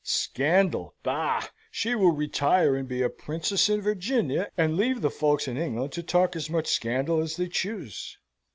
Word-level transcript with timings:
Scandal, 0.03 0.95
bah! 1.03 1.45
She 1.69 1.93
will 1.93 2.11
retire 2.13 2.75
and 2.75 2.87
be 2.87 3.03
a 3.03 3.07
princess 3.11 3.69
in 3.69 3.81
Virginia, 3.83 4.49
and 4.57 4.75
leave 4.75 5.01
the 5.01 5.11
folks 5.11 5.47
in 5.47 5.57
England 5.57 5.91
to 5.91 6.01
talk 6.01 6.35
as 6.35 6.49
much 6.49 6.65
scandal 6.65 7.19
as 7.21 7.35
they 7.35 7.47
choose. 7.47 8.17